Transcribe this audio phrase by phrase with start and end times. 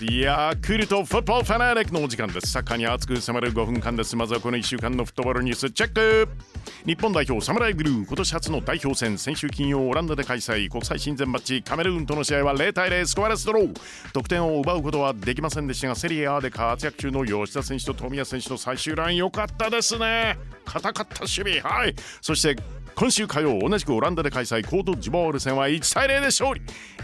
[0.00, 2.52] ヤクルトフットボールファナリックのお時間です。
[2.52, 4.14] サッカーに熱く迫る5分間です。
[4.14, 6.28] まずはこの1週間のフットボールニュースチェック。
[6.86, 10.70] 日本代表サムライブルー今年初の代表戦先週金曜オランダで開催。
[10.70, 14.12] 国際親善マッチカメルーンとの試合は0対0スコアレスドロー。
[14.12, 20.38] 得点を奪うことはできませんでしたがセリエ A で活躍中の吉田選手と富谷選手の最終ライン良かったですね。
[20.64, 22.56] 硬かった守備はいそして
[22.94, 24.68] 今週火曜同じくオランダで開催。
[24.68, 26.60] コートジボール戦は1対0で勝利。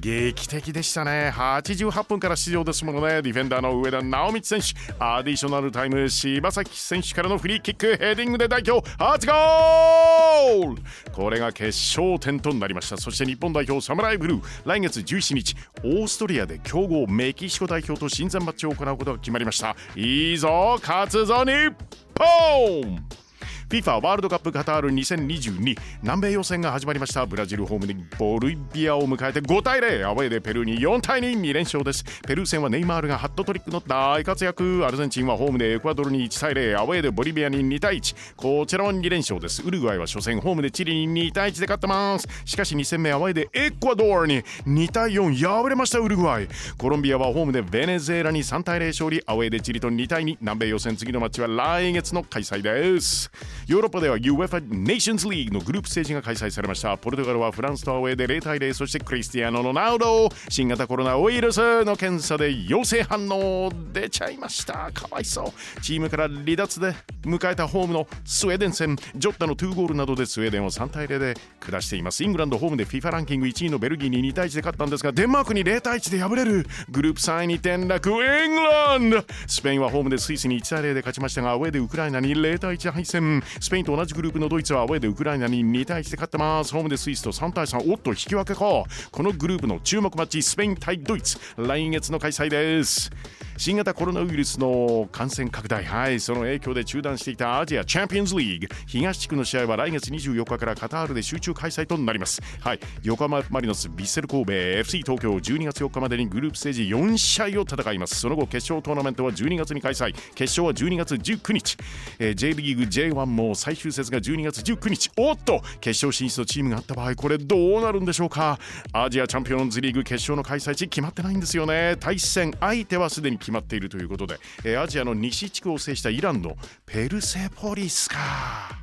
[0.00, 1.32] 劇的でしたね。
[1.34, 3.22] 88分から出場ですものね。
[3.22, 4.66] ディフェンダーの上田直道選手。
[4.98, 10.82] アディショナルタイム柴崎選手からのフリーキックヘディングで代表初ゴール。
[11.12, 11.66] これが決
[11.98, 12.96] 勝点となりました。
[12.96, 14.42] そして日本代表サムライブルー。
[14.64, 19.76] 来月17日オーストリアで強豪メキシコ代表と親善マッチを行うことが決まりました。
[19.96, 21.74] いいぞ勝つぞ日
[22.18, 23.27] 本!
[23.68, 27.26] FIFA ワールドカップカタール2022南米予選が始まりました。
[27.26, 32.02] ブラジルホームでボルビアを迎えて5対0アウェーでペルーに4対22連勝です。
[32.26, 34.86] ペルー戦はネイマールがハットトリックの大活躍。
[34.86, 39.62] アルゼンチンはホームでエクアドルに1対0アウェーでボリビアに2対1こちらは2連勝です。
[39.62, 42.26] ウルグアイは初戦ホームでチリに2対1で勝ってます。
[42.46, 46.48] しかし2戦目アウェーでエクアドルに2対4敗れましたウルグアイ。
[46.78, 49.22] コロンビアはホームでベネズエラに3対0勝利。
[49.26, 53.30] アウェーでチリと2対2南米予選次のマッチは来月の開催です。
[53.66, 56.96] ヨーロッパでは UEFA Nations League のグループステージが開催されました。
[56.96, 64.90] ポルトガルはフランスとアウェーで0対0そしてクリスティアーノ・ロナウド新型コロナウイルスの検査で陽性反応出ちゃいました。
[64.92, 65.80] かわいそう。
[65.80, 66.94] チームから離脱で
[67.24, 68.96] 迎えたホームのスウェーデン戦。
[69.16, 78.10] ジョッタの2ゴールなどでスウェーデンを3対0で下していますイングランドホームで FIFA ランキング1位のベルギーに2対1で勝ったんですがデンマークに0対1で敗れるグループ3位に転落。
[78.10, 79.24] イングランド。
[79.46, 83.42] スペインはホームでスイスに1対0で勝ちましたがアウェーでウクライナに0対1敗戦。
[83.60, 86.72] スペインと同じグループのドイツはアウェーでウクライナに2対1で勝ってます。
[86.72, 88.60] ホームでスイスと3対3おっと引き分けか。
[88.60, 88.86] こ
[89.22, 91.38] のグループの注目マッチスペイン対ドイツ。
[91.56, 93.10] 来月の開催です。
[93.58, 95.84] 新型コロナウイルスの感染拡大。
[95.84, 96.20] はい。
[96.20, 102.40] その影響で中断していたアジアチャンピオンズリーグ東地区の試合は来月24日からカタールで集中開催となります。
[102.60, 102.80] はい。
[103.02, 108.14] 横浜マリノスヴィッセル神戸 FC 東京12月4日までにグループステージ4試合を戦います。
[108.14, 110.14] その後決勝トーナメントは12月に開催。
[110.36, 111.76] 決勝は12月19日、
[112.20, 115.10] えー、J リーグ J1 も最終節が12月19日。
[115.16, 115.60] おっと！
[115.80, 118.60] 決勝進出のチームがあった場合これどうなるんでしょうか？
[118.92, 121.96] アジアチャンピオンズリーグ決勝の開催地決まってないんですよね。
[121.98, 128.77] 対戦相手はすでに決まっているということで、えー、アジアの西地区を制したイランのペルセポリスか。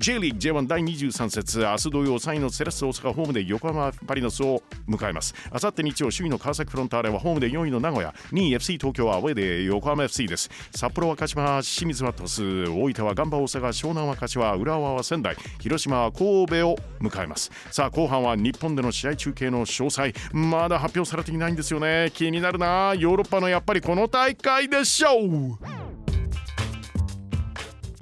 [0.00, 5.34] J リーグ J1 第23節明日土曜3位のセレッソ大阪ホームで横浜パリノスを迎えます。
[5.50, 10.48] あさって日曜首位の川崎フロンターレはホームで4位の名古屋2位 FC 東京はアウェーで横浜 FC です。
[10.74, 15.36] 札幌は鹿島清水は鳥栖大分はガンバ大阪湘南は柏浦和は仙台。
[15.60, 17.50] 広島は神戸を迎えます。
[17.70, 22.10] さあ後半は日本での試合中継の詳細まだ発表されていないんですよね。
[22.14, 22.94] 気になるな。
[22.96, 25.58] ヨーロッパのやっぱりこの大会でしょう。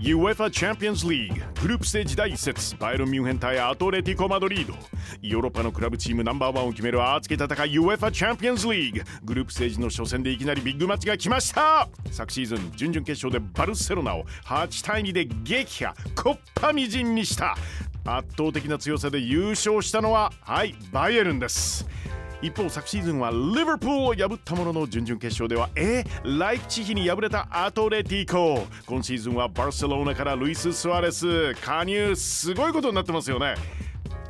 [0.01, 2.77] UEFA チャンピオンズリーグループステージ第1節。
[2.77, 4.75] バイエルン・ミュンヘン対アトレティコ・マドリード。
[5.23, 11.89] ヨーロッパのクラブチームナンバーワンを決める熱き戦い UEFA チャンピオンズリーググループステージの初戦でいきなりビッグマッチが来ました。
[12.13, 15.95] 昨シーズン準々決勝でバルセロナを8対2で撃破。
[16.15, 17.57] コッパみじんにした。
[18.05, 21.89] 圧倒的な強さで優勝したのははいバイエルンです。
[22.41, 28.65] 一方昨シーズンはリバプールを破ったものの準々決勝ではえライプチヒに敗れたアトレティコ。
[28.87, 31.55] 今シーズンはバルセロナからルイス・スアレス。
[31.57, 33.57] 加入すごいことになってますよね。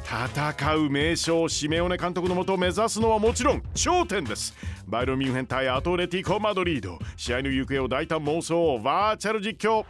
[0.05, 4.55] 戦う名将シメオネ監督のもと目指すのはもちろん頂点です。
[4.87, 6.99] バイロミュンヘン対アトレティコ・マドリード。
[7.17, 9.85] 試合の行方を大胆妄想バーチャル実況。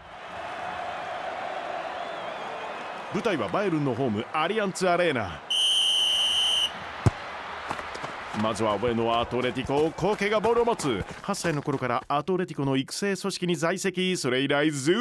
[3.14, 5.40] 舞台はバイエルンのホームアリアンツアレーナ。
[8.42, 11.04] まずは上のアトレティココケがボールを持つ。
[11.22, 14.94] 8歳の頃からアトレティコの育成組織に在籍それ以来ずっ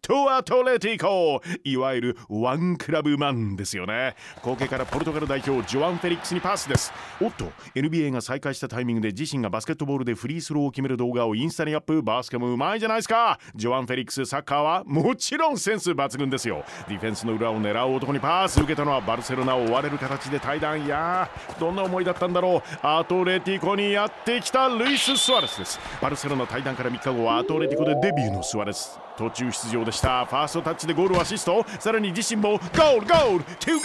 [0.00, 1.40] とアトレティコ。
[1.64, 4.14] いわゆるワンクラブマンですよね。
[4.42, 6.92] コケからポルトガル代表ジョアン・フェリックスにパスです。
[7.20, 12.02] おっと NBA が再開したタイミングで自身がバスケットボールでフリースローを決める動画をインスタにアップ。
[12.02, 13.38] バスケもうまいじゃないですか。
[13.54, 16.64] ジョアン・フェリックスサッカーはもちろんセンス抜群ですよ。
[16.88, 21.28] ディフェンスの裏を狙う男にパス受けたのはバルセロナを追われる形で対談いや
[21.58, 22.67] どんな思いだったんだろう。
[22.82, 25.80] アトレティコにやってきたルイス・スワレスです。
[26.00, 28.98] バルセロナ対談から3日後はアトレティコでデビューのスアレス。
[29.16, 30.24] 途中出場でした。
[30.26, 31.64] ファーストタッチでゴールをアシスト。
[31.80, 33.80] さらに自身もゴールゴール2ゴ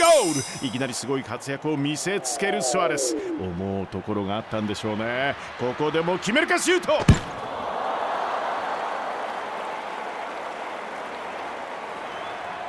[0.62, 0.68] ール。
[0.68, 3.16] いきなりすごい活躍を見せつけるスアレス。
[3.40, 5.36] 思うところがあったんでしょうね。
[5.60, 7.43] ここでも決めるかシュート！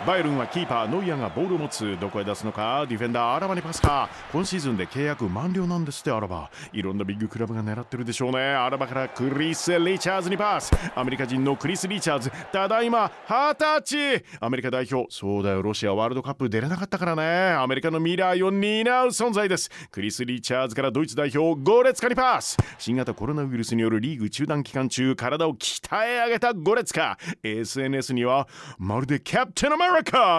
[0.07, 2.85] バイエルンはキーパーノイアーがボールを持つどこへ出すのか？
[2.87, 4.11] ディフェンダーアラバにパスか？
[4.33, 6.51] 今シーズンで契約満了なんですってアラバ。
[6.75, 8.39] いろんなビッグクラブが狙ってるでしょうね。
[8.39, 10.71] アラバからクリス・リチャーズにパス。
[10.95, 12.31] アメリカ人のクリス・リチャーズ。
[12.53, 14.25] ただいま二十歳。
[14.41, 17.55] アメリカ代表そうだよロシアワールドカップ出れなかったからね。
[17.55, 19.71] アメリカの未来を担う存在です。
[19.91, 22.59] クリス・リチャーズからドイツ代表ゴレツカにパス。
[22.77, 27.17] 新型コロナウイルスによるリーグ中断期間中体を鍛え上げたゴレツカ。
[27.43, 28.47] SNS には
[28.77, 29.94] まるでキャプテンアメリカ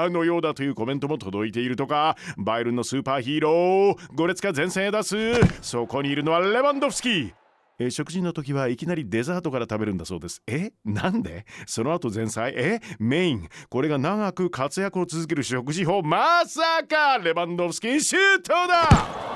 [0.09, 2.17] のようだというコメントも届いているとか。
[2.37, 4.15] バイルンのスーパーヒーロー。
[4.15, 5.15] ゴレツカ前線へ出す
[5.61, 7.09] そこにいるのはレバンドフスキ。
[7.09, 7.33] ー
[7.77, 10.41] え食事の時はいきなりデザートから食べるんだそうです。
[10.47, 11.45] えなんで？
[11.65, 12.53] その後前菜？
[12.55, 13.49] えメイン？
[13.69, 16.01] これが長く活躍を続ける食事法。
[16.01, 19.34] まさかレバンドフスキーシュートだ！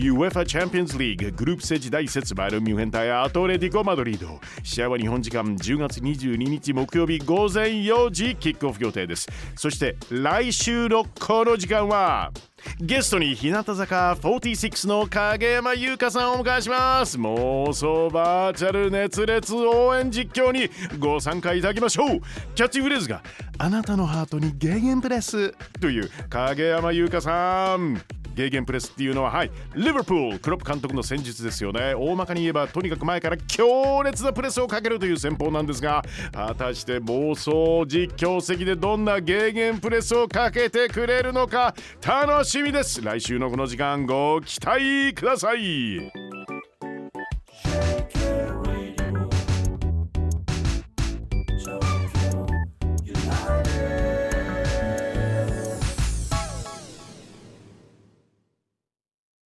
[0.00, 4.40] UEFA チャンピオンズリーググループステージ第1節バイルミュンヘン対アトレティコ・マドリード。
[4.62, 9.28] 試合は日本時間10月22日木曜日午前4時キックオフ予定です。
[9.56, 12.32] そして来週のこの時間は
[12.80, 17.18] ゲストに日向坂46の影山優香さんをお迎えします。
[17.18, 22.20] 妄想バーチャル熱烈応援実況にご参加いただきましょう。
[22.54, 23.22] キャッチフレーズが
[23.58, 28.00] あなたのハートにゲーゲンプレスという影山優香さん。
[28.40, 31.94] ゲーゲンプレスっていうのははいリバプールクロップ監督の戦術ですよね。
[31.94, 36.02] 大まかに言えばとにかく前から強烈なプレスをかけるという戦法なんですが
[36.32, 41.74] 果たして妄想実況席でどんなゲーゲンプレスをかけてくれるのか
[42.06, 43.02] 楽しみです。
[43.02, 46.10] 来週のこの時間ご期待ください。